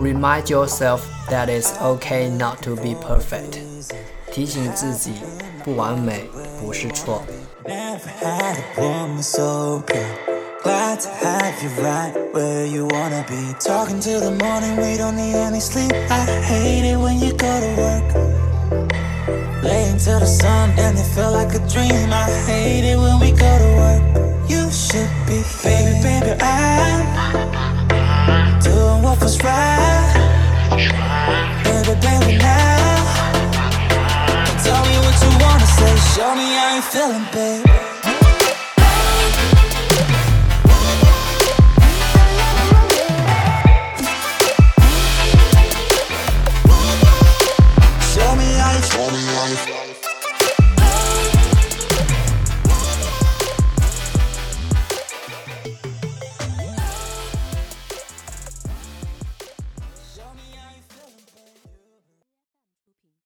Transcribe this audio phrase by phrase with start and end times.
[0.00, 3.58] remind yourself that it's okay not to be perfect.
[4.32, 5.12] 提醒自己，
[5.64, 6.24] 不完美
[6.60, 7.22] 不是错。
[7.64, 10.04] Never had a woman so good.
[10.62, 13.54] Glad to have you right where you wanna be.
[13.60, 15.92] Talking till the morning, we don't need any sleep.
[16.10, 18.02] I hate it when you go to work.
[19.62, 22.12] Laying till the sun, then it feel like a dream.
[22.12, 24.02] I hate it when we go to work.
[24.48, 26.36] You should be, baby, baby,
[36.81, 37.70] Feeling, babe.